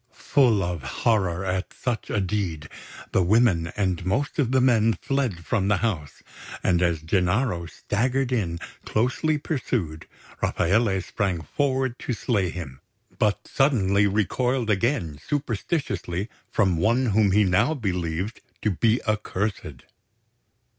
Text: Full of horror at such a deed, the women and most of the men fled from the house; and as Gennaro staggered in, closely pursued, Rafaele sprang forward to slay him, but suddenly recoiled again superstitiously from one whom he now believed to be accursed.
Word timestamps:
Full 0.33 0.63
of 0.63 0.81
horror 0.81 1.45
at 1.45 1.71
such 1.73 2.09
a 2.09 2.19
deed, 2.19 2.69
the 3.11 3.21
women 3.21 3.67
and 3.77 4.03
most 4.03 4.39
of 4.39 4.51
the 4.51 4.59
men 4.59 4.93
fled 4.99 5.45
from 5.45 5.67
the 5.67 5.77
house; 5.77 6.23
and 6.63 6.81
as 6.81 7.03
Gennaro 7.03 7.67
staggered 7.67 8.31
in, 8.31 8.57
closely 8.83 9.37
pursued, 9.37 10.07
Rafaele 10.41 11.03
sprang 11.03 11.41
forward 11.43 11.99
to 11.99 12.13
slay 12.13 12.49
him, 12.49 12.81
but 13.19 13.47
suddenly 13.47 14.07
recoiled 14.07 14.71
again 14.71 15.19
superstitiously 15.23 16.29
from 16.49 16.77
one 16.77 17.05
whom 17.05 17.29
he 17.31 17.43
now 17.43 17.75
believed 17.75 18.41
to 18.63 18.71
be 18.71 19.03
accursed. 19.03 19.83